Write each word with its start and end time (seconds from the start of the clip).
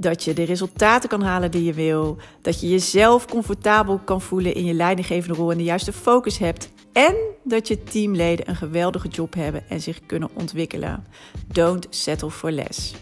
Dat 0.00 0.24
je 0.24 0.32
de 0.32 0.42
resultaten 0.42 1.08
kan 1.08 1.22
halen 1.22 1.50
die 1.50 1.64
je 1.64 1.72
wil. 1.72 2.16
Dat 2.42 2.60
je 2.60 2.68
jezelf 2.68 3.26
comfortabel 3.26 3.98
kan 3.98 4.20
voelen 4.20 4.54
in 4.54 4.64
je 4.64 4.74
leidinggevende 4.74 5.36
rol 5.36 5.50
en 5.50 5.56
de 5.56 5.64
juiste 5.64 5.92
focus 5.92 6.38
hebt. 6.38 6.70
En 6.92 7.14
dat 7.44 7.68
je 7.68 7.82
teamleden 7.82 8.48
een 8.48 8.56
geweldige 8.56 9.08
job 9.08 9.34
hebben 9.34 9.68
en 9.68 9.80
zich 9.80 10.06
kunnen 10.06 10.30
ontwikkelen. 10.34 11.06
Don't 11.46 11.86
settle 11.90 12.30
for 12.30 12.50
less. 12.50 12.94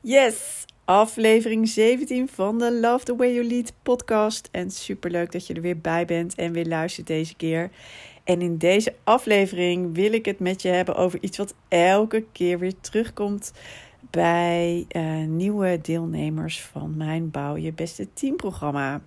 Yes, 0.00 0.64
aflevering 0.84 1.68
17 1.68 2.28
van 2.28 2.58
de 2.58 2.72
Love 2.72 3.04
the 3.04 3.16
Way 3.16 3.32
You 3.32 3.46
Lead 3.46 3.72
podcast. 3.82 4.48
En 4.52 4.70
super 4.70 5.10
leuk 5.10 5.32
dat 5.32 5.46
je 5.46 5.54
er 5.54 5.60
weer 5.60 5.78
bij 5.78 6.04
bent 6.04 6.34
en 6.34 6.52
weer 6.52 6.66
luistert 6.66 7.06
deze 7.06 7.34
keer. 7.34 7.70
En 8.24 8.40
in 8.40 8.58
deze 8.58 8.94
aflevering 9.04 9.94
wil 9.94 10.12
ik 10.12 10.24
het 10.24 10.38
met 10.38 10.62
je 10.62 10.68
hebben 10.68 10.94
over 10.94 11.22
iets 11.22 11.38
wat 11.38 11.54
elke 11.68 12.24
keer 12.32 12.58
weer 12.58 12.80
terugkomt 12.80 13.52
bij 14.10 14.86
uh, 14.88 15.26
nieuwe 15.26 15.78
deelnemers 15.82 16.60
van 16.60 16.96
mijn 16.96 17.30
Bouw 17.30 17.56
Je 17.56 17.72
Beste 17.72 18.08
Team 18.12 18.36
programma. 18.36 19.00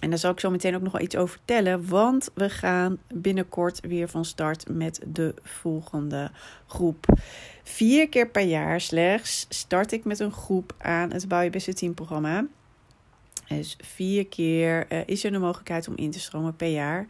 En 0.00 0.10
daar 0.10 0.18
zal 0.18 0.30
ik 0.30 0.40
zo 0.40 0.50
meteen 0.50 0.74
ook 0.74 0.82
nog 0.82 0.92
wel 0.92 1.00
iets 1.00 1.16
over 1.16 1.36
vertellen, 1.36 1.88
want 1.88 2.30
we 2.34 2.50
gaan 2.50 2.98
binnenkort 3.14 3.80
weer 3.80 4.08
van 4.08 4.24
start 4.24 4.68
met 4.68 5.00
de 5.06 5.34
volgende 5.42 6.30
groep. 6.66 7.06
Vier 7.62 8.08
keer 8.08 8.28
per 8.28 8.42
jaar 8.42 8.80
slechts 8.80 9.46
start 9.48 9.92
ik 9.92 10.04
met 10.04 10.18
een 10.18 10.32
groep 10.32 10.74
aan 10.78 11.12
het 11.12 11.28
Bouw 11.28 11.40
Je 11.40 11.50
Beste 11.50 11.72
Team 11.72 11.94
programma. 11.94 12.46
Dus 13.48 13.76
vier 13.80 14.26
keer 14.26 14.92
uh, 14.92 15.00
is 15.06 15.24
er 15.24 15.32
de 15.32 15.38
mogelijkheid 15.38 15.88
om 15.88 15.96
in 15.96 16.10
te 16.10 16.20
stromen 16.20 16.56
per 16.56 16.68
jaar. 16.68 17.06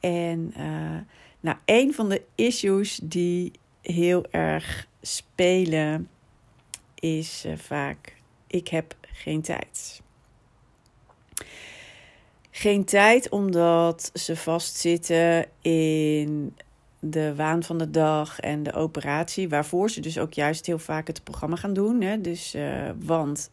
En 0.00 0.54
uh, 0.58 0.98
nou, 1.40 1.56
een 1.64 1.94
van 1.94 2.08
de 2.08 2.22
issues 2.34 3.00
die 3.02 3.52
heel 3.82 4.24
erg 4.30 4.86
spelen 5.00 6.08
is 6.94 7.44
uh, 7.46 7.56
vaak: 7.56 8.16
ik 8.46 8.68
heb 8.68 8.94
geen 9.02 9.42
tijd. 9.42 10.02
Geen 12.50 12.84
tijd 12.84 13.28
omdat 13.28 14.10
ze 14.14 14.36
vastzitten 14.36 15.46
in 15.62 16.56
de 16.98 17.34
waan 17.34 17.62
van 17.62 17.78
de 17.78 17.90
dag 17.90 18.40
en 18.40 18.62
de 18.62 18.72
operatie, 18.72 19.48
waarvoor 19.48 19.90
ze 19.90 20.00
dus 20.00 20.18
ook 20.18 20.32
juist 20.32 20.66
heel 20.66 20.78
vaak 20.78 21.06
het 21.06 21.24
programma 21.24 21.56
gaan 21.56 21.72
doen. 21.72 22.00
Hè? 22.00 22.20
Dus, 22.20 22.54
uh, 22.54 22.90
want 22.98 23.50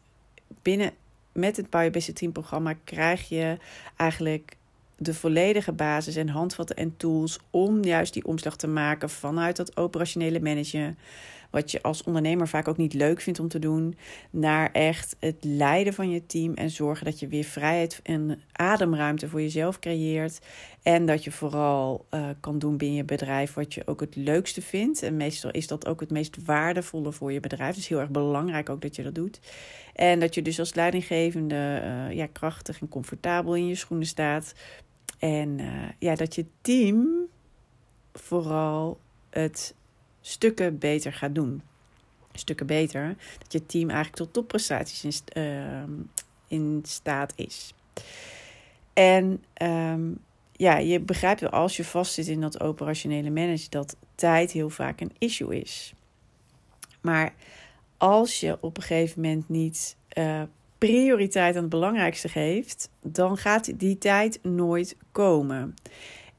binnen 0.61 0.91
met 1.31 1.57
het 1.57 1.69
BioBC 1.69 2.01
Team 2.01 2.31
programma 2.31 2.73
krijg 2.83 3.29
je 3.29 3.57
eigenlijk 3.95 4.57
de 4.97 5.13
volledige 5.13 5.71
basis 5.71 6.15
en 6.15 6.29
handvatten 6.29 6.75
en 6.75 6.97
tools 6.97 7.39
om 7.49 7.83
juist 7.83 8.13
die 8.13 8.25
omslag 8.25 8.55
te 8.55 8.67
maken 8.67 9.09
vanuit 9.09 9.55
dat 9.55 9.77
operationele 9.77 10.39
managen, 10.39 10.97
wat 11.49 11.71
je 11.71 11.81
als 11.81 12.03
ondernemer 12.03 12.47
vaak 12.47 12.67
ook 12.67 12.77
niet 12.77 12.93
leuk 12.93 13.21
vindt 13.21 13.39
om 13.39 13.47
te 13.47 13.59
doen, 13.59 13.97
naar 14.29 14.71
echt 14.71 15.15
het 15.19 15.37
leiden 15.41 15.93
van 15.93 16.09
je 16.09 16.25
team 16.25 16.53
en 16.53 16.69
zorgen 16.69 17.05
dat 17.05 17.19
je 17.19 17.27
weer 17.27 17.43
vrijheid 17.43 17.99
en 18.03 18.41
ademruimte 18.51 19.29
voor 19.29 19.41
jezelf 19.41 19.79
creëert 19.79 20.39
en 20.83 21.05
dat 21.05 21.23
je 21.23 21.31
vooral 21.31 22.05
uh, 22.11 22.29
kan 22.39 22.59
doen 22.59 22.77
binnen 22.77 22.97
je 22.97 23.03
bedrijf 23.03 23.53
wat 23.53 23.73
je 23.73 23.87
ook 23.87 23.99
het 23.99 24.15
leukste 24.15 24.61
vindt. 24.61 25.03
En 25.03 25.17
meestal 25.17 25.51
is 25.51 25.67
dat 25.67 25.87
ook 25.87 25.99
het 25.99 26.11
meest 26.11 26.37
waardevolle 26.45 27.11
voor 27.11 27.31
je 27.31 27.39
bedrijf. 27.39 27.75
Dus 27.75 27.87
heel 27.87 27.99
erg 27.99 28.09
belangrijk 28.09 28.69
ook 28.69 28.81
dat 28.81 28.95
je 28.95 29.03
dat 29.03 29.15
doet. 29.15 29.39
En 29.95 30.19
dat 30.19 30.35
je 30.35 30.41
dus 30.41 30.59
als 30.59 30.73
leidinggevende 30.73 31.81
uh, 31.83 32.15
ja, 32.15 32.25
krachtig 32.25 32.81
en 32.81 32.89
comfortabel 32.89 33.55
in 33.55 33.67
je 33.67 33.75
schoenen 33.75 34.07
staat. 34.07 34.53
En 35.19 35.59
uh, 35.59 35.89
ja, 35.99 36.15
dat 36.15 36.35
je 36.35 36.45
team 36.61 37.27
vooral 38.13 38.99
het 39.29 39.75
stukken 40.21 40.77
beter 40.77 41.13
gaat 41.13 41.35
doen. 41.35 41.61
Stukken 42.33 42.65
beter. 42.65 43.15
Dat 43.37 43.51
je 43.51 43.65
team 43.65 43.89
eigenlijk 43.89 44.17
tot 44.17 44.33
topprestaties 44.33 45.03
in, 45.03 45.43
uh, 45.43 45.83
in 46.47 46.81
staat 46.85 47.33
is. 47.35 47.73
En 48.93 49.43
um, 49.61 50.19
ja, 50.51 50.77
je 50.77 50.99
begrijpt 50.99 51.41
wel 51.41 51.49
als 51.49 51.77
je 51.77 51.83
vastzit 51.83 52.27
in 52.27 52.41
dat 52.41 52.59
operationele 52.59 53.29
managen 53.29 53.71
dat 53.71 53.95
tijd 54.15 54.51
heel 54.51 54.69
vaak 54.69 55.01
een 55.01 55.11
issue 55.17 55.59
is. 55.59 55.93
Maar 57.01 57.33
als 57.97 58.39
je 58.39 58.57
op 58.61 58.77
een 58.77 58.83
gegeven 58.83 59.21
moment 59.21 59.49
niet 59.49 59.95
uh, 60.17 60.41
prioriteit 60.77 61.55
aan 61.55 61.61
het 61.61 61.69
belangrijkste 61.69 62.29
geeft, 62.29 62.89
dan 63.01 63.37
gaat 63.37 63.79
die 63.79 63.97
tijd 63.97 64.39
nooit 64.43 64.95
komen. 65.11 65.75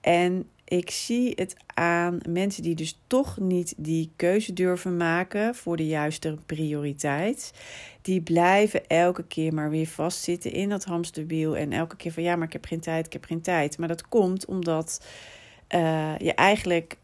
En 0.00 0.48
ik 0.64 0.90
zie 0.90 1.32
het 1.34 1.56
aan 1.74 2.18
mensen 2.28 2.62
die 2.62 2.74
dus 2.74 3.00
toch 3.06 3.38
niet 3.38 3.74
die 3.76 4.12
keuze 4.16 4.52
durven 4.52 4.96
maken 4.96 5.54
voor 5.54 5.76
de 5.76 5.86
juiste 5.86 6.36
prioriteit. 6.46 7.52
Die 8.02 8.20
blijven 8.20 8.86
elke 8.86 9.24
keer 9.24 9.54
maar 9.54 9.70
weer 9.70 9.86
vastzitten 9.86 10.52
in 10.52 10.68
dat 10.68 10.84
hamsterwiel. 10.84 11.56
En 11.56 11.72
elke 11.72 11.96
keer 11.96 12.12
van 12.12 12.22
ja, 12.22 12.36
maar 12.36 12.46
ik 12.46 12.52
heb 12.52 12.64
geen 12.64 12.80
tijd, 12.80 13.06
ik 13.06 13.12
heb 13.12 13.24
geen 13.24 13.40
tijd. 13.40 13.78
Maar 13.78 13.88
dat 13.88 14.08
komt 14.08 14.46
omdat 14.46 15.06
uh, 15.74 16.18
je 16.18 16.34
eigenlijk 16.34 16.96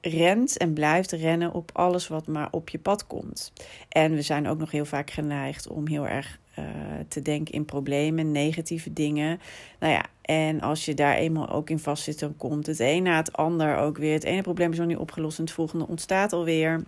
rent 0.00 0.56
en 0.56 0.72
blijft 0.72 1.12
rennen 1.12 1.52
op 1.52 1.70
alles 1.72 2.08
wat 2.08 2.26
maar 2.26 2.48
op 2.50 2.68
je 2.68 2.78
pad 2.78 3.06
komt. 3.06 3.52
En 3.88 4.14
we 4.14 4.22
zijn 4.22 4.48
ook 4.48 4.58
nog 4.58 4.70
heel 4.70 4.84
vaak 4.84 5.10
geneigd 5.10 5.68
om 5.68 5.88
heel 5.88 6.06
erg 6.06 6.38
uh, 6.58 6.64
te 7.08 7.22
denken 7.22 7.54
in 7.54 7.64
problemen, 7.64 8.32
negatieve 8.32 8.92
dingen. 8.92 9.40
Nou 9.78 9.92
ja, 9.92 10.04
en 10.22 10.60
als 10.60 10.84
je 10.84 10.94
daar 10.94 11.14
eenmaal 11.14 11.48
ook 11.48 11.70
in 11.70 11.78
vast 11.78 12.02
zit, 12.02 12.18
dan 12.18 12.36
komt 12.36 12.66
het 12.66 12.78
een 12.78 13.02
na 13.02 13.16
het 13.16 13.32
ander 13.32 13.76
ook 13.76 13.98
weer. 13.98 14.12
Het 14.12 14.24
ene 14.24 14.42
probleem 14.42 14.72
is 14.72 14.78
nog 14.78 14.86
niet 14.86 14.96
opgelost 14.96 15.38
en 15.38 15.44
het 15.44 15.52
volgende 15.52 15.86
ontstaat 15.86 16.32
alweer. 16.32 16.82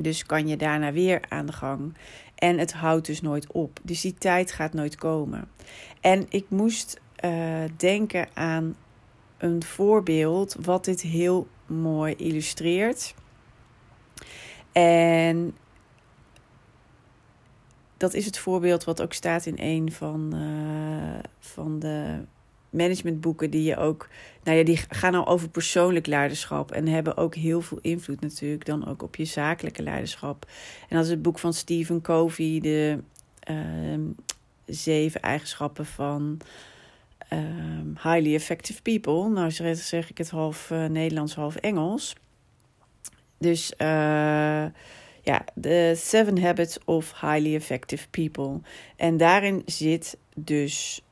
Dus 0.00 0.26
kan 0.26 0.48
je 0.48 0.56
daarna 0.56 0.92
weer 0.92 1.20
aan 1.28 1.46
de 1.46 1.52
gang. 1.52 1.94
En 2.34 2.58
het 2.58 2.72
houdt 2.72 3.06
dus 3.06 3.20
nooit 3.20 3.52
op. 3.52 3.80
Dus 3.82 4.00
die 4.00 4.14
tijd 4.14 4.52
gaat 4.52 4.72
nooit 4.72 4.96
komen. 4.96 5.48
En 6.00 6.26
ik 6.28 6.44
moest 6.48 7.00
uh, 7.24 7.32
denken 7.76 8.28
aan 8.34 8.76
een 9.38 9.62
voorbeeld 9.62 10.56
wat 10.60 10.84
dit 10.84 11.00
heel 11.00 11.48
mooi 11.66 12.14
illustreert. 12.16 13.14
En 14.72 15.56
dat 18.00 18.14
is 18.14 18.24
het 18.24 18.38
voorbeeld 18.38 18.84
wat 18.84 19.02
ook 19.02 19.12
staat 19.12 19.46
in 19.46 19.54
een 19.56 19.92
van, 19.92 20.32
uh, 20.34 21.18
van 21.38 21.78
de 21.78 22.18
managementboeken 22.70 23.50
die 23.50 23.62
je 23.62 23.76
ook, 23.76 24.08
nou 24.44 24.58
ja, 24.58 24.64
die 24.64 24.80
gaan 24.88 25.14
al 25.14 25.26
over 25.26 25.48
persoonlijk 25.48 26.06
leiderschap 26.06 26.72
en 26.72 26.88
hebben 26.88 27.16
ook 27.16 27.34
heel 27.34 27.60
veel 27.60 27.78
invloed 27.80 28.20
natuurlijk 28.20 28.64
dan 28.64 28.86
ook 28.86 29.02
op 29.02 29.16
je 29.16 29.24
zakelijke 29.24 29.82
leiderschap. 29.82 30.46
En 30.88 30.96
dat 30.96 31.04
is 31.04 31.10
het 31.10 31.22
boek 31.22 31.38
van 31.38 31.54
Stephen 31.54 32.00
Covey, 32.00 32.60
de 32.60 32.98
uh, 33.50 34.00
zeven 34.66 35.20
eigenschappen 35.20 35.86
van 35.86 36.40
um, 37.32 37.94
highly 38.02 38.34
effective 38.34 38.82
people. 38.82 39.28
Nou 39.28 39.50
zeg 39.74 40.10
ik 40.10 40.18
het 40.18 40.30
half 40.30 40.70
uh, 40.70 40.86
Nederlands, 40.86 41.34
half 41.34 41.56
Engels. 41.56 42.14
Dus 43.38 43.72
uh, 43.78 44.64
ja, 45.22 45.44
de 45.54 45.94
Seven 45.96 46.42
Habits 46.42 46.78
of 46.84 47.20
Highly 47.20 47.54
Effective 47.54 48.08
People. 48.08 48.60
En 48.96 49.16
daarin 49.16 49.62
zit 49.66 50.16
dus 50.34 51.02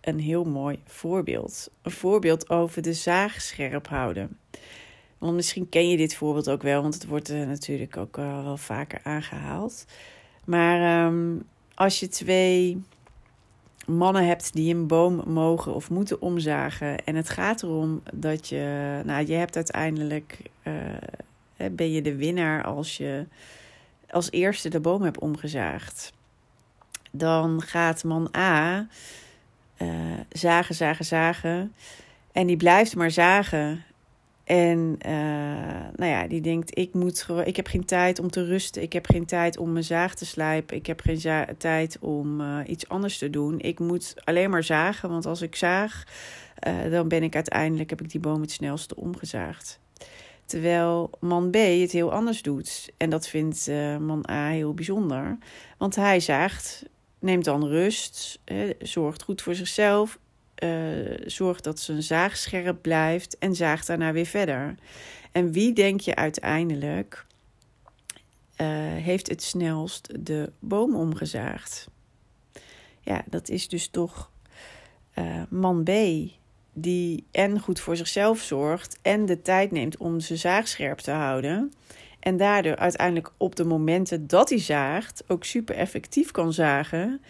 een 0.00 0.20
heel 0.20 0.44
mooi 0.44 0.78
voorbeeld. 0.86 1.70
Een 1.82 1.90
voorbeeld 1.90 2.50
over 2.50 2.82
de 2.82 2.92
zaag 2.92 3.40
scherp 3.40 3.88
houden. 3.88 4.38
Want 5.18 5.34
misschien 5.34 5.68
ken 5.68 5.88
je 5.88 5.96
dit 5.96 6.14
voorbeeld 6.14 6.50
ook 6.50 6.62
wel, 6.62 6.82
want 6.82 6.94
het 6.94 7.06
wordt 7.06 7.30
uh, 7.30 7.46
natuurlijk 7.46 7.96
ook 7.96 8.18
uh, 8.18 8.44
wel 8.44 8.56
vaker 8.56 9.00
aangehaald. 9.02 9.84
Maar 10.44 11.06
um, 11.06 11.42
als 11.74 12.00
je 12.00 12.08
twee 12.08 12.82
mannen 13.86 14.26
hebt 14.26 14.52
die 14.52 14.74
een 14.74 14.86
boom 14.86 15.22
mogen 15.26 15.74
of 15.74 15.90
moeten 15.90 16.20
omzagen. 16.20 17.04
En 17.04 17.14
het 17.14 17.28
gaat 17.28 17.62
erom 17.62 18.02
dat 18.14 18.48
je, 18.48 19.00
nou, 19.04 19.26
je 19.26 19.34
hebt 19.34 19.56
uiteindelijk, 19.56 20.38
uh, 20.64 20.74
ben 21.72 21.92
je 21.92 22.02
de 22.02 22.16
winnaar 22.16 22.64
als 22.64 22.96
je 22.96 23.26
als 24.10 24.30
eerste 24.30 24.68
de 24.68 24.80
boom 24.80 25.02
hebt 25.02 25.18
omgezaagd. 25.18 26.12
Dan 27.10 27.62
gaat 27.62 28.04
man 28.04 28.28
A 28.36 28.86
uh, 29.78 29.88
zagen, 30.32 30.74
zagen, 30.74 31.04
zagen. 31.04 31.74
En 32.32 32.46
die 32.46 32.56
blijft 32.56 32.96
maar 32.96 33.10
zagen. 33.10 33.84
En 34.44 34.98
uh, 35.06 35.12
nou 35.96 36.10
ja, 36.10 36.26
die 36.26 36.40
denkt: 36.40 36.78
ik, 36.78 36.94
moet 36.94 37.26
ik 37.44 37.56
heb 37.56 37.66
geen 37.66 37.84
tijd 37.84 38.18
om 38.18 38.30
te 38.30 38.44
rusten. 38.44 38.82
Ik 38.82 38.92
heb 38.92 39.06
geen 39.06 39.26
tijd 39.26 39.58
om 39.58 39.72
mijn 39.72 39.84
zaag 39.84 40.14
te 40.14 40.26
slijpen. 40.26 40.76
Ik 40.76 40.86
heb 40.86 41.00
geen 41.00 41.46
tijd 41.58 41.98
om 42.00 42.40
uh, 42.40 42.58
iets 42.66 42.88
anders 42.88 43.18
te 43.18 43.30
doen. 43.30 43.60
Ik 43.60 43.78
moet 43.78 44.14
alleen 44.24 44.50
maar 44.50 44.64
zagen. 44.64 45.08
Want 45.08 45.26
als 45.26 45.42
ik 45.42 45.56
zaag, 45.56 46.04
dan 46.90 47.08
ben 47.08 47.22
ik 47.22 47.34
uiteindelijk 47.34 47.90
heb 47.90 48.00
ik 48.00 48.10
die 48.10 48.20
boom 48.20 48.40
het 48.40 48.50
snelste 48.50 48.96
omgezaagd. 48.96 49.80
Terwijl 50.48 51.10
man 51.20 51.50
B 51.50 51.54
het 51.54 51.92
heel 51.92 52.12
anders 52.12 52.42
doet. 52.42 52.92
En 52.96 53.10
dat 53.10 53.28
vindt 53.28 53.66
man 54.00 54.28
A 54.30 54.48
heel 54.48 54.74
bijzonder. 54.74 55.38
Want 55.78 55.96
hij 55.96 56.20
zaagt, 56.20 56.84
neemt 57.18 57.44
dan 57.44 57.66
rust, 57.66 58.40
zorgt 58.78 59.22
goed 59.22 59.42
voor 59.42 59.54
zichzelf 59.54 60.18
uh, 60.64 61.16
zorgt 61.26 61.64
dat 61.64 61.80
zijn 61.80 62.02
zaag 62.02 62.36
scherp 62.36 62.82
blijft 62.82 63.38
en 63.38 63.54
zaagt 63.54 63.86
daarna 63.86 64.12
weer 64.12 64.26
verder. 64.26 64.74
En 65.32 65.52
wie 65.52 65.72
denk 65.72 66.00
je 66.00 66.14
uiteindelijk 66.14 67.26
uh, 68.60 68.66
heeft 68.92 69.28
het 69.28 69.42
snelst 69.42 70.24
de 70.26 70.52
boom 70.58 70.96
omgezaagd? 70.96 71.88
Ja, 73.00 73.24
dat 73.26 73.48
is 73.48 73.68
dus 73.68 73.88
toch 73.88 74.30
man 75.48 75.82
B, 75.82 75.90
die 76.80 77.24
en 77.30 77.60
goed 77.60 77.80
voor 77.80 77.96
zichzelf 77.96 78.40
zorgt 78.40 78.98
en 79.02 79.26
de 79.26 79.42
tijd 79.42 79.70
neemt 79.70 79.96
om 79.96 80.20
zijn 80.20 80.38
zaag 80.38 80.68
scherp 80.68 80.98
te 80.98 81.10
houden. 81.10 81.72
En 82.20 82.36
daardoor 82.36 82.76
uiteindelijk 82.76 83.32
op 83.36 83.56
de 83.56 83.64
momenten 83.64 84.26
dat 84.26 84.48
hij 84.48 84.58
zaagt 84.58 85.24
ook 85.26 85.44
super 85.44 85.74
effectief 85.74 86.30
kan 86.30 86.52
zagen. 86.52 87.20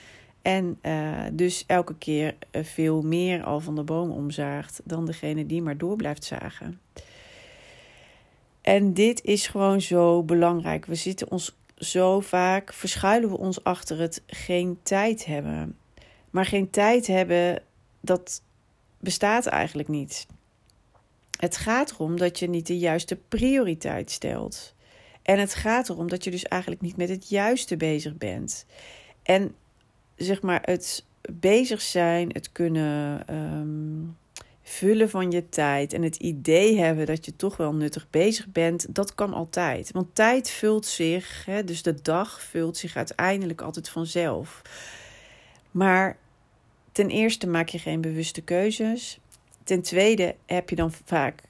En 0.42 0.78
uh, 0.82 1.18
dus 1.32 1.64
elke 1.66 1.94
keer 1.94 2.34
eh, 2.50 2.64
veel 2.64 3.02
meer 3.02 3.42
al 3.42 3.60
van 3.60 3.74
de 3.74 3.82
boom 3.82 4.10
omzaagt 4.10 4.80
dan 4.84 5.06
degene 5.06 5.46
die 5.46 5.62
maar 5.62 5.76
door 5.76 5.96
blijft 5.96 6.24
zagen. 6.24 6.80
En 8.60 8.94
dit 8.94 9.24
is 9.24 9.46
gewoon 9.46 9.80
zo 9.80 10.22
belangrijk. 10.22 10.86
We 10.86 10.94
zitten 10.94 11.30
ons 11.30 11.56
zo 11.76 12.20
vaak, 12.20 12.72
verschuilen 12.72 13.30
we 13.30 13.38
ons 13.38 13.64
achter 13.64 13.98
het 13.98 14.22
geen 14.26 14.78
tijd 14.82 15.24
hebben. 15.24 15.76
Maar 16.30 16.46
geen 16.46 16.70
tijd 16.70 17.06
hebben, 17.06 17.62
dat 18.00 18.42
bestaat 19.00 19.46
eigenlijk 19.46 19.88
niet. 19.88 20.26
Het 21.38 21.56
gaat 21.56 21.90
erom 21.90 22.16
dat 22.16 22.38
je 22.38 22.48
niet 22.48 22.66
de 22.66 22.78
juiste 22.78 23.16
prioriteit 23.28 24.10
stelt. 24.10 24.74
En 25.22 25.38
het 25.38 25.54
gaat 25.54 25.88
erom 25.88 26.08
dat 26.08 26.24
je 26.24 26.30
dus 26.30 26.44
eigenlijk 26.44 26.82
niet 26.82 26.96
met 26.96 27.08
het 27.08 27.28
juiste 27.28 27.76
bezig 27.76 28.16
bent. 28.16 28.66
En 29.22 29.54
zeg 30.16 30.42
maar 30.42 30.60
het 30.62 31.04
bezig 31.32 31.80
zijn, 31.80 32.30
het 32.32 32.52
kunnen 32.52 33.26
ehm, 33.26 34.04
vullen 34.62 35.10
van 35.10 35.30
je 35.30 35.48
tijd 35.48 35.92
en 35.92 36.02
het 36.02 36.16
idee 36.16 36.78
hebben 36.78 37.06
dat 37.06 37.24
je 37.24 37.36
toch 37.36 37.56
wel 37.56 37.74
nuttig 37.74 38.10
bezig 38.10 38.48
bent, 38.48 38.94
dat 38.94 39.14
kan 39.14 39.32
altijd. 39.32 39.92
Want 39.92 40.14
tijd 40.14 40.50
vult 40.50 40.86
zich, 40.86 41.44
hè, 41.44 41.64
dus 41.64 41.82
de 41.82 42.02
dag 42.02 42.42
vult 42.42 42.76
zich 42.76 42.96
uiteindelijk 42.96 43.60
altijd 43.60 43.88
vanzelf. 43.88 44.62
Maar 45.70 46.16
ten 46.98 47.10
eerste 47.10 47.46
maak 47.46 47.68
je 47.68 47.78
geen 47.78 48.00
bewuste 48.00 48.40
keuzes. 48.40 49.18
Ten 49.64 49.82
tweede 49.82 50.34
heb 50.46 50.70
je 50.70 50.76
dan 50.76 50.92
vaak 51.04 51.42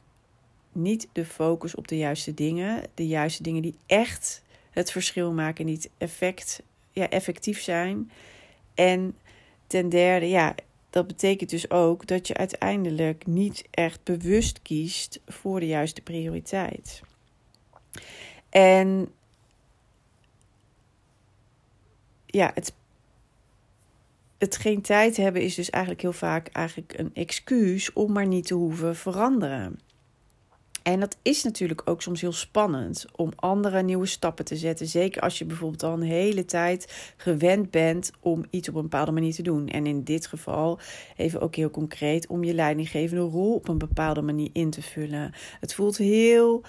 niet 0.73 1.09
de 1.12 1.25
focus 1.25 1.75
op 1.75 1.89
de 1.89 1.97
juiste 1.97 2.35
dingen. 2.35 2.83
De 2.95 3.06
juiste 3.06 3.43
dingen 3.43 3.62
die 3.62 3.75
echt 3.87 4.43
het 4.71 4.91
verschil 4.91 5.33
maken, 5.33 5.67
niet 5.67 5.91
effect, 5.99 6.62
ja, 6.93 7.09
effectief 7.09 7.61
zijn. 7.61 8.11
En 8.75 9.17
ten 9.67 9.89
derde, 9.89 10.29
ja, 10.29 10.55
dat 10.91 11.06
betekent 11.06 11.51
dus 11.51 11.71
ook 11.71 12.06
dat 12.06 12.27
je 12.27 12.35
uiteindelijk 12.35 13.27
niet 13.27 13.65
echt 13.71 14.05
bewust 14.05 14.62
kiest 14.62 15.21
voor 15.27 15.61
de 15.61 15.67
juiste 15.67 16.01
prioriteit. 16.01 17.01
En 18.49 19.09
ja, 22.27 22.51
het, 22.55 22.73
het 24.38 24.56
geen 24.56 24.81
tijd 24.81 25.17
hebben 25.17 25.43
is 25.43 25.55
dus 25.55 25.70
eigenlijk 25.70 26.02
heel 26.02 26.12
vaak 26.12 26.49
eigenlijk 26.49 26.94
een 26.99 27.11
excuus 27.14 27.93
om 27.93 28.12
maar 28.12 28.26
niet 28.26 28.46
te 28.46 28.55
hoeven 28.55 28.96
veranderen. 28.96 29.79
En 30.82 31.00
dat 31.00 31.17
is 31.23 31.43
natuurlijk 31.43 31.82
ook 31.85 32.02
soms 32.02 32.20
heel 32.20 32.32
spannend 32.32 33.06
om 33.17 33.32
andere 33.37 33.82
nieuwe 33.82 34.06
stappen 34.06 34.44
te 34.44 34.56
zetten. 34.56 34.87
Zeker 34.87 35.23
als 35.23 35.38
je 35.38 35.44
bijvoorbeeld 35.44 35.82
al 35.82 35.93
een 35.93 36.02
hele 36.02 36.44
tijd 36.44 37.12
gewend 37.17 37.70
bent 37.70 38.11
om 38.20 38.44
iets 38.50 38.69
op 38.69 38.75
een 38.75 38.82
bepaalde 38.82 39.12
manier 39.12 39.35
te 39.35 39.43
doen. 39.43 39.69
En 39.69 39.87
in 39.87 40.05
dit 40.05 40.26
geval 40.26 40.79
even 41.17 41.41
ook 41.41 41.55
heel 41.55 41.70
concreet 41.70 42.26
om 42.26 42.44
je 42.44 42.55
leidinggevende 42.55 43.23
rol 43.23 43.55
op 43.55 43.69
een 43.69 43.79
bepaalde 43.79 44.23
manier 44.23 44.50
in 44.52 44.70
te 44.70 44.82
vullen. 44.82 45.32
Het 45.61 45.75
voelt 45.75 45.96
heel 45.96 46.62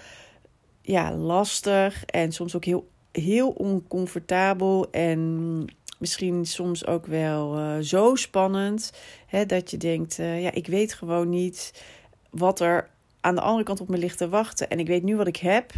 ja, 0.82 1.16
lastig 1.16 2.06
en 2.06 2.32
soms 2.32 2.56
ook 2.56 2.66
heel, 2.66 2.88
heel 3.12 3.50
oncomfortabel 3.50 4.90
en 4.92 5.66
misschien 6.00 6.46
soms 6.46 6.86
ook 6.86 7.06
wel 7.06 7.58
uh, 7.58 7.78
zo 7.82 8.16
spannend 8.16 8.94
hè, 9.28 9.46
dat 9.46 9.72
je 9.72 9.78
denkt: 9.78 10.20
uh, 10.20 10.42
ja, 10.42 10.52
ik 10.52 10.68
weet 10.68 10.94
gewoon 10.94 11.30
niet 11.30 11.84
wat 12.30 12.60
er 12.60 12.90
aan 13.22 13.36
de 13.36 13.42
andere 13.42 13.64
kant 13.64 13.82
op 13.82 13.90
me 13.90 13.98
ligt 13.98 14.18
te 14.18 14.30
wachten. 14.30 14.70
En 14.70 14.80
ik 14.80 14.88
weet 14.88 15.04
nu 15.04 15.16
wat 15.16 15.28
ik 15.28 15.38
heb. 15.38 15.72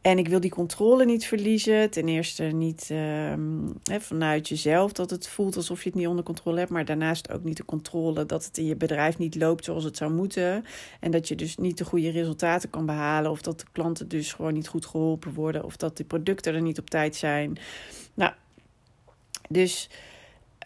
En 0.00 0.18
ik 0.18 0.28
wil 0.28 0.40
die 0.40 0.50
controle 0.50 1.04
niet 1.04 1.26
verliezen. 1.26 1.90
Ten 1.90 2.08
eerste 2.08 2.42
niet 2.42 2.90
um, 3.32 3.72
vanuit 3.84 4.48
jezelf 4.48 4.92
dat 4.92 5.10
het 5.10 5.28
voelt 5.28 5.56
alsof 5.56 5.82
je 5.82 5.88
het 5.88 5.98
niet 5.98 6.06
onder 6.06 6.24
controle 6.24 6.58
hebt. 6.58 6.70
Maar 6.70 6.84
daarnaast 6.84 7.30
ook 7.32 7.44
niet 7.44 7.56
de 7.56 7.64
controle 7.64 8.26
dat 8.26 8.44
het 8.44 8.58
in 8.58 8.64
je 8.66 8.76
bedrijf 8.76 9.18
niet 9.18 9.34
loopt 9.34 9.64
zoals 9.64 9.84
het 9.84 9.96
zou 9.96 10.12
moeten. 10.12 10.64
En 11.00 11.10
dat 11.10 11.28
je 11.28 11.34
dus 11.34 11.56
niet 11.56 11.78
de 11.78 11.84
goede 11.84 12.10
resultaten 12.10 12.70
kan 12.70 12.86
behalen. 12.86 13.30
Of 13.30 13.42
dat 13.42 13.60
de 13.60 13.66
klanten 13.72 14.08
dus 14.08 14.32
gewoon 14.32 14.52
niet 14.52 14.68
goed 14.68 14.86
geholpen 14.86 15.34
worden. 15.34 15.64
Of 15.64 15.76
dat 15.76 15.96
de 15.96 16.04
producten 16.04 16.54
er 16.54 16.62
niet 16.62 16.78
op 16.78 16.90
tijd 16.90 17.16
zijn. 17.16 17.58
Dus 19.48 19.88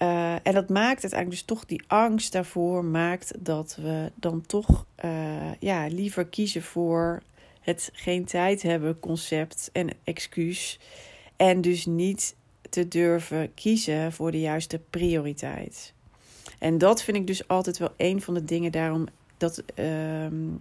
uh, 0.02 0.32
en 0.32 0.52
dat 0.54 0.68
maakt 0.68 1.02
uiteindelijk 1.02 1.30
dus 1.30 1.42
toch 1.42 1.64
die 1.64 1.82
angst 1.86 2.32
daarvoor 2.32 2.84
maakt 2.84 3.32
dat 3.38 3.78
we 3.80 4.12
dan 4.14 4.46
toch 4.46 4.86
uh, 5.04 5.52
ja, 5.58 5.86
liever 5.86 6.26
kiezen 6.26 6.62
voor 6.62 7.22
het 7.60 7.90
geen 7.92 8.24
tijd 8.24 8.62
hebben 8.62 9.00
concept 9.00 9.70
en 9.72 9.88
excuus. 10.04 10.78
En 11.36 11.60
dus 11.60 11.86
niet 11.86 12.34
te 12.70 12.88
durven 12.88 13.54
kiezen 13.54 14.12
voor 14.12 14.30
de 14.30 14.40
juiste 14.40 14.80
prioriteit. 14.90 15.92
En 16.58 16.78
dat 16.78 17.02
vind 17.02 17.16
ik 17.16 17.26
dus 17.26 17.48
altijd 17.48 17.78
wel 17.78 17.92
een 17.96 18.22
van 18.22 18.34
de 18.34 18.44
dingen. 18.44 18.72
Daarom 18.72 19.06
dat, 19.36 19.62
uh, 19.74 19.86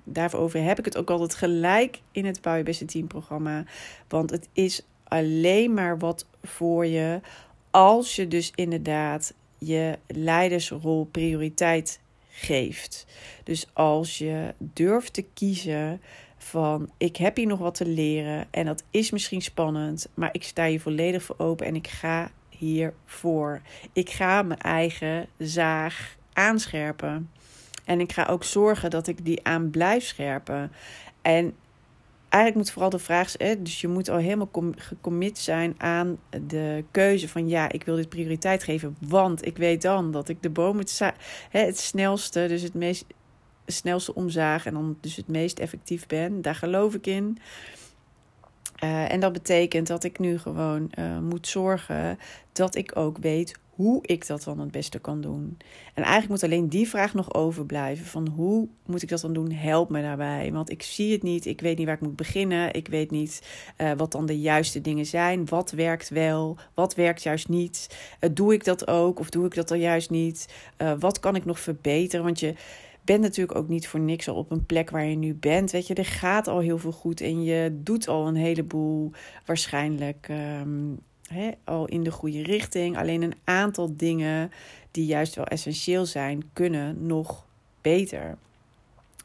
daarover 0.03 0.63
heb 0.63 0.79
ik 0.79 0.85
het 0.85 0.97
ook 0.97 1.09
altijd 1.09 1.35
gelijk 1.35 2.01
in 2.11 2.25
het 2.25 2.41
Bouw 2.41 2.55
je 2.55 2.63
Beste 2.63 2.85
Team 2.85 3.07
programma. 3.07 3.63
Want 4.07 4.29
het 4.29 4.47
is 4.53 4.81
alleen 5.03 5.73
maar 5.73 5.97
wat 5.97 6.25
voor 6.43 6.85
je 6.85 7.21
als 7.71 8.15
je 8.15 8.27
dus 8.27 8.51
inderdaad 8.55 9.33
je 9.57 9.97
leidersrol 10.07 11.05
prioriteit 11.05 11.99
geeft. 12.29 13.05
Dus 13.43 13.67
als 13.73 14.17
je 14.17 14.53
durft 14.57 15.13
te 15.13 15.25
kiezen 15.33 16.01
van 16.37 16.89
ik 16.97 17.15
heb 17.15 17.35
hier 17.35 17.47
nog 17.47 17.59
wat 17.59 17.75
te 17.75 17.85
leren 17.85 18.47
en 18.51 18.65
dat 18.65 18.83
is 18.91 19.11
misschien 19.11 19.41
spannend, 19.41 20.07
maar 20.13 20.29
ik 20.31 20.43
sta 20.43 20.67
hier 20.67 20.81
volledig 20.81 21.23
voor 21.23 21.35
open 21.37 21.65
en 21.65 21.75
ik 21.75 21.87
ga 21.87 22.31
hiervoor. 22.49 23.61
Ik 23.93 24.09
ga 24.09 24.41
mijn 24.41 24.59
eigen 24.59 25.27
zaag 25.37 26.15
aanscherpen. 26.33 27.31
En 27.85 27.99
ik 27.99 28.11
ga 28.11 28.25
ook 28.25 28.43
zorgen 28.43 28.89
dat 28.89 29.07
ik 29.07 29.25
die 29.25 29.45
aan 29.45 29.69
blijf 29.69 30.03
scherpen. 30.03 30.71
En 31.21 31.55
eigenlijk 32.29 32.55
moet 32.55 32.71
vooral 32.71 32.89
de 32.89 32.99
vraag 32.99 33.29
zijn, 33.29 33.63
dus 33.63 33.81
je 33.81 33.87
moet 33.87 34.09
al 34.09 34.17
helemaal 34.17 34.49
gecommit 34.75 35.37
zijn 35.37 35.75
aan 35.77 36.19
de 36.47 36.83
keuze 36.91 37.29
van 37.29 37.47
ja, 37.47 37.71
ik 37.71 37.83
wil 37.83 37.95
dit 37.95 38.09
prioriteit 38.09 38.63
geven, 38.63 38.97
want 39.07 39.45
ik 39.45 39.57
weet 39.57 39.81
dan 39.81 40.11
dat 40.11 40.29
ik 40.29 40.41
de 40.41 40.49
boom 40.49 40.77
het, 40.77 40.99
het 41.49 41.79
snelste, 41.79 42.47
dus 42.47 42.61
het 42.61 42.73
meest 42.73 43.05
snelste 43.65 44.15
omzaag 44.15 44.65
en 44.65 44.73
dan 44.73 44.97
dus 45.01 45.15
het 45.15 45.27
meest 45.27 45.59
effectief 45.59 46.07
ben. 46.07 46.41
Daar 46.41 46.55
geloof 46.55 46.93
ik 46.93 47.07
in. 47.07 47.37
Uh, 48.83 49.11
en 49.11 49.19
dat 49.19 49.33
betekent 49.33 49.87
dat 49.87 50.03
ik 50.03 50.19
nu 50.19 50.37
gewoon 50.37 50.91
uh, 50.99 51.19
moet 51.19 51.47
zorgen 51.47 52.19
dat 52.51 52.75
ik 52.75 52.97
ook 52.97 53.17
weet 53.17 53.59
hoe 53.79 53.99
ik 54.01 54.27
dat 54.27 54.43
dan 54.43 54.59
het 54.59 54.71
beste 54.71 54.99
kan 54.99 55.21
doen. 55.21 55.57
En 55.93 56.03
eigenlijk 56.03 56.29
moet 56.29 56.43
alleen 56.43 56.69
die 56.69 56.89
vraag 56.89 57.13
nog 57.13 57.33
overblijven: 57.33 58.05
van 58.05 58.27
hoe 58.27 58.67
moet 58.85 59.01
ik 59.01 59.09
dat 59.09 59.21
dan 59.21 59.33
doen? 59.33 59.51
Help 59.51 59.89
me 59.89 60.01
daarbij. 60.01 60.51
Want 60.51 60.69
ik 60.69 60.83
zie 60.83 61.11
het 61.11 61.23
niet, 61.23 61.45
ik 61.45 61.61
weet 61.61 61.77
niet 61.77 61.85
waar 61.85 61.95
ik 61.95 62.01
moet 62.01 62.15
beginnen, 62.15 62.73
ik 62.73 62.87
weet 62.87 63.11
niet 63.11 63.43
uh, 63.77 63.91
wat 63.97 64.11
dan 64.11 64.25
de 64.25 64.39
juiste 64.39 64.81
dingen 64.81 65.05
zijn. 65.05 65.45
Wat 65.45 65.71
werkt 65.71 66.09
wel, 66.09 66.57
wat 66.73 66.95
werkt 66.95 67.23
juist 67.23 67.49
niet? 67.49 67.97
Uh, 68.19 68.29
doe 68.33 68.53
ik 68.53 68.63
dat 68.63 68.87
ook 68.87 69.19
of 69.19 69.29
doe 69.29 69.45
ik 69.45 69.55
dat 69.55 69.67
dan 69.67 69.79
juist 69.79 70.09
niet? 70.09 70.53
Uh, 70.77 70.93
wat 70.99 71.19
kan 71.19 71.35
ik 71.35 71.45
nog 71.45 71.59
verbeteren? 71.59 72.25
Want 72.25 72.39
je 72.39 72.53
bent 73.01 73.21
natuurlijk 73.21 73.57
ook 73.57 73.67
niet 73.67 73.87
voor 73.87 73.99
niks 73.99 74.29
al 74.29 74.35
op 74.35 74.51
een 74.51 74.65
plek 74.65 74.89
waar 74.89 75.05
je 75.05 75.15
nu 75.15 75.33
bent. 75.33 75.71
Weet 75.71 75.87
je, 75.87 75.93
er 75.93 76.05
gaat 76.05 76.47
al 76.47 76.59
heel 76.59 76.77
veel 76.77 76.91
goed 76.91 77.21
en 77.21 77.43
je 77.43 77.79
doet 77.83 78.07
al 78.07 78.27
een 78.27 78.35
heleboel 78.35 79.11
waarschijnlijk. 79.45 80.27
Um, 80.61 80.99
al 81.63 81.85
in 81.85 82.03
de 82.03 82.11
goede 82.11 82.43
richting. 82.43 82.97
Alleen 82.97 83.21
een 83.21 83.37
aantal 83.43 83.97
dingen 83.97 84.51
die 84.91 85.05
juist 85.05 85.35
wel 85.35 85.45
essentieel 85.45 86.05
zijn, 86.05 86.49
kunnen 86.53 87.05
nog 87.05 87.45
beter. 87.81 88.37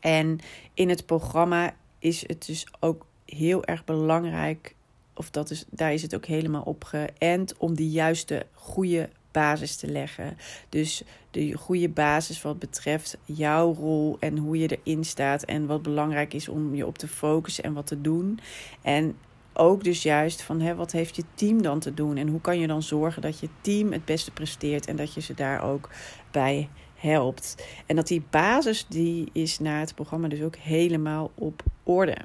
En 0.00 0.38
in 0.74 0.88
het 0.88 1.06
programma 1.06 1.74
is 1.98 2.26
het 2.26 2.46
dus 2.46 2.66
ook 2.80 3.06
heel 3.24 3.64
erg 3.64 3.84
belangrijk, 3.84 4.74
of 5.14 5.30
dat 5.30 5.50
is, 5.50 5.64
daar 5.70 5.92
is 5.92 6.02
het 6.02 6.14
ook 6.14 6.26
helemaal 6.26 6.62
op 6.62 6.84
geënt, 6.84 7.56
om 7.56 7.74
die 7.74 7.90
juiste 7.90 8.46
goede 8.52 9.08
basis 9.30 9.76
te 9.76 9.86
leggen. 9.86 10.36
Dus 10.68 11.02
de 11.30 11.52
goede 11.52 11.88
basis 11.88 12.42
wat 12.42 12.58
betreft 12.58 13.18
jouw 13.24 13.74
rol 13.74 14.16
en 14.20 14.38
hoe 14.38 14.58
je 14.58 14.78
erin 14.78 15.04
staat 15.04 15.42
en 15.42 15.66
wat 15.66 15.82
belangrijk 15.82 16.34
is 16.34 16.48
om 16.48 16.74
je 16.74 16.86
op 16.86 16.98
te 16.98 17.08
focussen 17.08 17.64
en 17.64 17.72
wat 17.72 17.86
te 17.86 18.00
doen. 18.00 18.38
En 18.82 19.16
ook 19.54 19.84
dus 19.84 20.02
juist 20.02 20.42
van 20.42 20.60
hè, 20.60 20.74
wat 20.74 20.92
heeft 20.92 21.16
je 21.16 21.24
team 21.34 21.62
dan 21.62 21.78
te 21.78 21.94
doen 21.94 22.16
en 22.16 22.28
hoe 22.28 22.40
kan 22.40 22.58
je 22.58 22.66
dan 22.66 22.82
zorgen 22.82 23.22
dat 23.22 23.38
je 23.40 23.48
team 23.60 23.92
het 23.92 24.04
beste 24.04 24.30
presteert 24.30 24.86
en 24.86 24.96
dat 24.96 25.14
je 25.14 25.20
ze 25.20 25.34
daar 25.34 25.62
ook 25.62 25.90
bij 26.30 26.68
helpt. 26.94 27.64
En 27.86 27.96
dat 27.96 28.06
die 28.06 28.24
basis 28.30 28.86
die 28.88 29.28
is 29.32 29.58
na 29.58 29.80
het 29.80 29.94
programma 29.94 30.28
dus 30.28 30.42
ook 30.42 30.56
helemaal 30.56 31.30
op 31.34 31.62
orde. 31.82 32.16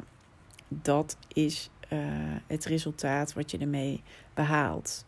Dat 0.67 1.17
is 1.33 1.69
uh, 1.93 1.99
het 2.47 2.65
resultaat 2.65 3.33
wat 3.33 3.51
je 3.51 3.57
ermee 3.57 4.01
behaalt. 4.33 5.05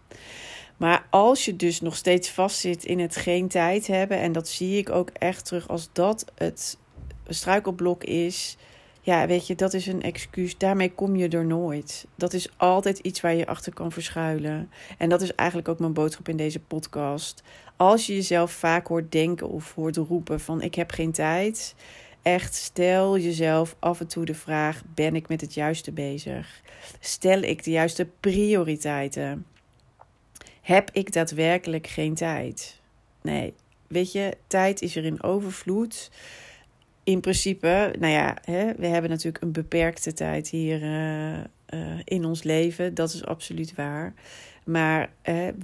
Maar 0.78 1.08
als 1.10 1.46
je 1.46 1.56
dus 1.56 1.82
nog 1.82 1.96
steeds 1.96 2.30
vastzit 2.30 2.86
in 2.86 3.00
het 3.00 3.16
geen 3.16 3.48
tijd 3.48 3.88
hebben, 3.88 4.20
en 4.20 4.32
dat 4.32 4.48
zie 4.48 4.78
ik 4.78 4.90
ook 4.90 5.10
echt 5.10 5.46
terug 5.46 5.68
als 5.68 5.90
dat 5.94 6.26
het 6.36 6.78
struikelblok 7.28 8.04
is. 8.04 8.58
Ja, 9.02 9.28
weet 9.28 9.48
je, 9.48 9.56
dat 9.56 9.74
is 9.74 9.88
een 9.88 10.02
excuus. 10.02 10.58
Daarmee 10.58 10.92
kom 10.92 11.16
je 11.16 11.28
er 11.28 11.46
nooit. 11.46 12.08
Dat 12.16 12.34
is 12.34 12.50
altijd 12.58 13.00
iets 13.00 13.22
waar 13.22 13.36
je 13.36 13.46
achter 13.46 13.74
kan 13.74 13.92
verschuilen. 13.92 14.70
En 14.98 15.10
dat 15.10 15.22
is 15.22 15.36
eigenlijk 15.36 15.68
ook 15.68 15.80
mijn 15.80 15.94
boodschap 15.94 16.30
in 16.30 16.38
deze 16.38 16.60
podcast. 16.60 17.44
Als 17.78 18.06
je 18.06 18.14
jezelf 18.14 18.52
vaak 18.52 18.88
hoort 18.88 19.12
denken 19.12 19.50
of 19.50 19.76
hoort 19.76 19.98
roepen 19.98 20.40
van 20.40 20.62
ik 20.62 20.76
heb 20.76 20.92
geen 20.92 21.12
tijd. 21.12 21.76
Echt, 22.22 22.56
stel 22.56 23.18
jezelf 23.18 23.76
af 23.80 24.00
en 24.00 24.08
toe 24.08 24.26
de 24.26 24.34
vraag: 24.34 24.82
ben 24.96 25.16
ik 25.16 25.28
met 25.28 25.42
het 25.42 25.54
juiste 25.54 25.92
bezig? 25.92 26.62
Stel 27.00 27.42
ik 27.42 27.64
de 27.64 27.72
juiste 27.72 28.08
prioriteiten? 28.20 29.46
heb 30.62 30.90
ik 30.92 31.14
daadwerkelijk 31.14 31.88
geen 31.88 32.14
tijd? 32.14 32.80
Nee, 33.22 33.54
weet 33.88 34.12
je, 34.12 34.38
tijd 34.48 34.82
is 34.82 34.96
er 34.96 35.06
in 35.06 35.24
overvloed. 35.24 36.12
In 37.04 37.20
principe, 37.20 37.96
nou 38.00 38.14
ja, 38.14 38.38
hè, 38.42 38.74
we 38.76 38.88
hebben 38.88 39.10
natuurlijk 39.10 39.44
een 39.44 39.52
beperkte 39.52 40.14
tijd 40.14 40.50
hier 40.50 40.82
uh, 40.82 41.38
uh, 41.38 41.44
in 42.04 42.26
ons 42.26 42.44
leven. 42.44 42.94
Dat 42.94 43.14
is 43.14 43.26
absoluut 43.26 43.76
waar. 43.76 44.14
Maar 44.64 45.10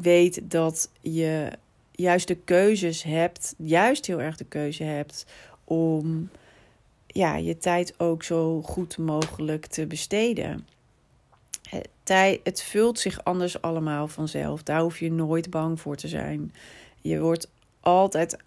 weet 0.02 0.52
dat 0.52 0.92
je 1.02 1.50
juist 1.92 2.28
de 2.28 2.36
keuzes 2.36 3.04
hebt, 3.04 3.56
juist 3.58 4.06
heel 4.06 4.22
erg 4.22 4.38
de 4.38 4.46
keuze 4.46 4.84
hebt 4.84 5.26
om 5.64 6.30
ja, 7.08 7.36
je 7.36 7.58
tijd 7.58 7.94
ook 7.98 8.24
zo 8.24 8.62
goed 8.62 8.98
mogelijk 8.98 9.66
te 9.66 9.88
besteden 9.88 10.66
het 12.44 12.62
vult 12.62 13.00
zich 13.00 13.24
anders 13.24 13.62
allemaal 13.62 14.08
vanzelf. 14.08 14.64
Daar 14.64 14.82
hoef 14.82 15.00
je 15.00 15.12
nooit 15.12 15.50
bang 15.50 15.82
voor 15.82 15.96
te 15.96 16.08
zijn. 16.08 16.54
Je 17.02 17.20
wordt 17.20 17.50
altijd 17.80 18.38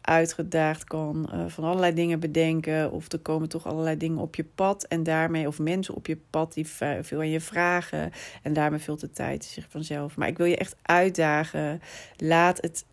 uitgedaagd, 0.00 0.84
kan 0.84 1.30
uh, 1.34 1.44
van 1.46 1.64
allerlei 1.64 1.94
dingen 1.94 2.20
bedenken. 2.20 2.92
Of 2.92 3.12
er 3.12 3.18
komen 3.18 3.48
toch 3.48 3.66
allerlei 3.66 3.96
dingen 3.96 4.18
op 4.18 4.34
je 4.34 4.44
pad. 4.44 4.84
En 4.84 5.02
daarmee, 5.02 5.46
of 5.46 5.58
mensen 5.58 5.94
op 5.94 6.06
je 6.06 6.18
pad 6.30 6.54
die 6.54 6.66
veel 7.00 7.18
aan 7.18 7.30
je 7.30 7.40
vragen. 7.40 8.12
En 8.42 8.52
daarmee 8.52 8.80
vult 8.80 9.00
de 9.00 9.10
tijd 9.10 9.44
zich 9.44 9.66
vanzelf. 9.68 10.16
Maar 10.16 10.28
ik 10.28 10.36
wil 10.36 10.46
je 10.46 10.56
echt 10.56 10.76
uitdagen. 10.82 11.80
Laat 12.16 12.60
het. 12.60 12.84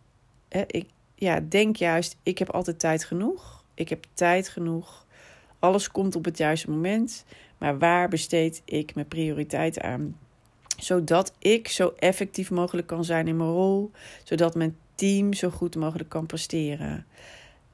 ik 0.66 0.88
ja, 1.14 1.40
denk 1.40 1.76
juist, 1.76 2.16
ik 2.22 2.38
heb 2.38 2.50
altijd 2.50 2.78
tijd 2.78 3.04
genoeg. 3.04 3.64
Ik 3.74 3.88
heb 3.88 4.04
tijd 4.14 4.48
genoeg. 4.48 5.06
Alles 5.58 5.90
komt 5.90 6.16
op 6.16 6.24
het 6.24 6.38
juiste 6.38 6.70
moment. 6.70 7.24
Maar 7.58 7.78
waar 7.78 8.08
besteed 8.08 8.62
ik 8.64 8.94
mijn 8.94 9.08
prioriteit 9.08 9.80
aan? 9.80 10.18
Zodat 10.78 11.32
ik 11.38 11.68
zo 11.68 11.92
effectief 11.98 12.50
mogelijk 12.50 12.86
kan 12.86 13.04
zijn 13.04 13.28
in 13.28 13.36
mijn 13.36 13.50
rol. 13.50 13.90
Zodat 14.24 14.54
mijn 14.54 14.76
team 14.94 15.32
zo 15.32 15.50
goed 15.50 15.76
mogelijk 15.76 16.08
kan 16.08 16.26
presteren. 16.26 17.06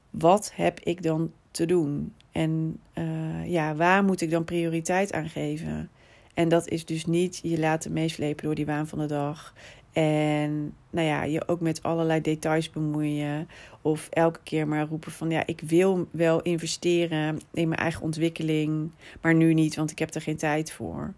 Wat 0.09 0.51
heb 0.55 0.79
ik 0.79 1.03
dan 1.03 1.31
te 1.51 1.65
doen? 1.65 2.13
En 2.31 2.79
uh, 2.93 3.49
ja, 3.51 3.75
waar 3.75 4.03
moet 4.03 4.21
ik 4.21 4.31
dan 4.31 4.43
prioriteit 4.43 5.13
aan 5.13 5.29
geven? 5.29 5.89
En 6.33 6.49
dat 6.49 6.67
is 6.67 6.85
dus 6.85 7.05
niet 7.05 7.39
je 7.43 7.59
laten 7.59 7.93
meeslepen 7.93 8.45
door 8.45 8.55
die 8.55 8.65
waan 8.65 8.87
van 8.87 8.99
de 8.99 9.05
dag. 9.05 9.53
En 9.91 10.73
nou 10.89 11.07
ja, 11.07 11.23
je 11.23 11.47
ook 11.47 11.59
met 11.59 11.83
allerlei 11.83 12.21
details 12.21 12.69
bemoeien. 12.69 13.49
Of 13.81 14.07
elke 14.09 14.39
keer 14.43 14.67
maar 14.67 14.87
roepen 14.87 15.11
van 15.11 15.29
ja, 15.29 15.45
ik 15.45 15.61
wil 15.61 16.07
wel 16.11 16.41
investeren 16.41 17.39
in 17.53 17.67
mijn 17.67 17.79
eigen 17.79 18.01
ontwikkeling. 18.01 18.91
Maar 19.21 19.35
nu 19.35 19.53
niet, 19.53 19.75
want 19.75 19.91
ik 19.91 19.99
heb 19.99 20.13
er 20.13 20.21
geen 20.21 20.37
tijd 20.37 20.71
voor. 20.71 21.13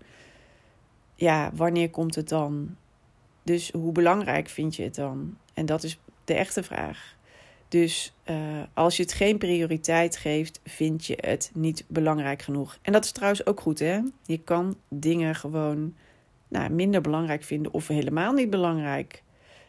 Ja, 1.16 1.52
wanneer 1.54 1.90
komt 1.90 2.16
het 2.16 2.30
dan? 2.30 2.76
Dus 3.44 3.72
hoe 3.72 3.92
belangrijk 3.92 4.50
vind 4.50 4.76
je 4.76 4.84
het 4.84 4.96
dan? 4.96 5.38
En 5.54 5.66
dat 5.66 5.84
is 5.84 6.00
de 6.26 6.34
echte 6.34 6.64
vraag. 6.64 7.16
Dus 7.68 8.14
uh, 8.30 8.38
als 8.74 8.98
je 8.98 9.04
het 9.04 9.14
geen 9.14 9.38
prioriteit 9.38 10.18
geeft, 10.18 10.60
vind 10.66 11.06
je 11.06 11.18
het 11.22 11.52
niet 11.54 11.86
belangrijk 11.88 12.42
genoeg. 12.42 12.78
En 12.82 12.92
dat 12.92 13.04
is 13.06 13.12
trouwens 13.12 13.46
ook 13.46 13.60
goed, 13.60 13.80
hè? 13.80 14.00
Je 14.26 14.38
kan 14.38 14.78
dingen 14.90 15.36
gewoon 15.36 15.96
nou, 16.48 16.70
minder 16.70 17.02
belangrijk 17.02 17.44
vinden 17.44 17.74
of 17.74 17.88
helemaal 17.88 18.34
niet 18.34 18.50
belangrijk. 18.50 19.24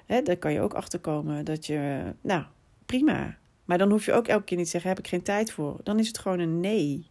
Hè, 0.07 0.23
daar 0.23 0.37
kan 0.37 0.53
je 0.53 0.61
ook 0.61 0.75
achter 0.75 0.99
komen 0.99 1.45
dat 1.45 1.67
je, 1.67 2.03
nou, 2.21 2.45
prima. 2.87 3.37
Maar 3.65 3.79
dan 3.79 3.91
hoef 3.91 4.05
je 4.05 4.13
ook 4.13 4.29
elke 4.29 4.45
keer 4.45 4.57
niet 4.57 4.67
te 4.67 4.73
zeggen: 4.73 4.91
heb 4.91 4.99
ik 4.99 5.09
geen 5.09 5.23
tijd 5.23 5.53
voor. 5.53 5.81
Dan 5.83 5.99
is 5.99 6.09
het 6.09 6.19
gewoon 6.19 6.39
een 6.39 6.61
nee. 6.61 7.07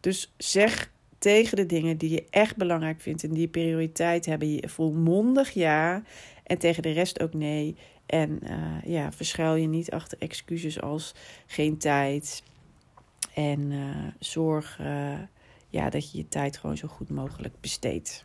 Dus 0.00 0.34
zeg 0.36 0.90
tegen 1.18 1.56
de 1.56 1.66
dingen 1.66 1.96
die 1.96 2.10
je 2.10 2.26
echt 2.30 2.56
belangrijk 2.56 3.00
vindt 3.00 3.24
en 3.24 3.32
die 3.32 3.48
prioriteit 3.48 4.26
hebben, 4.26 4.52
je 4.52 4.68
volmondig 4.68 5.50
ja. 5.50 6.02
En 6.42 6.58
tegen 6.58 6.82
de 6.82 6.92
rest 6.92 7.20
ook 7.22 7.34
nee. 7.34 7.76
En 8.06 8.40
uh, 8.42 8.82
ja, 8.84 9.12
verschuil 9.12 9.54
je 9.54 9.66
niet 9.66 9.90
achter 9.90 10.18
excuses 10.18 10.80
als 10.80 11.14
geen 11.46 11.78
tijd. 11.78 12.42
En 13.34 13.70
uh, 13.70 13.96
zorg 14.18 14.78
uh, 14.80 15.18
ja, 15.68 15.90
dat 15.90 16.10
je 16.10 16.18
je 16.18 16.28
tijd 16.28 16.56
gewoon 16.56 16.76
zo 16.76 16.88
goed 16.88 17.10
mogelijk 17.10 17.54
besteedt. 17.60 18.24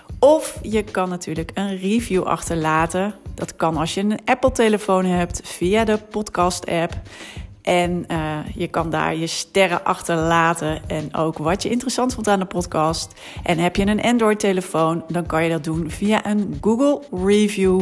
Of 0.23 0.59
je 0.61 0.83
kan 0.83 1.09
natuurlijk 1.09 1.51
een 1.53 1.77
review 1.77 2.23
achterlaten. 2.23 3.13
Dat 3.33 3.55
kan 3.55 3.77
als 3.77 3.93
je 3.93 4.01
een 4.01 4.19
Apple-telefoon 4.25 5.05
hebt 5.05 5.41
via 5.43 5.83
de 5.83 5.97
podcast-app. 6.09 6.93
En 7.61 8.05
uh, 8.11 8.37
je 8.55 8.67
kan 8.67 8.89
daar 8.89 9.15
je 9.15 9.27
sterren 9.27 9.83
achterlaten 9.83 10.81
en 10.87 11.15
ook 11.15 11.37
wat 11.37 11.63
je 11.63 11.69
interessant 11.69 12.13
vond 12.13 12.27
aan 12.27 12.39
de 12.39 12.45
podcast. 12.45 13.13
En 13.43 13.57
heb 13.57 13.75
je 13.75 13.85
een 13.85 14.01
Android-telefoon, 14.01 15.03
dan 15.07 15.25
kan 15.25 15.43
je 15.43 15.49
dat 15.49 15.63
doen 15.63 15.89
via 15.89 16.25
een 16.25 16.57
Google 16.61 17.01
Review. 17.25 17.81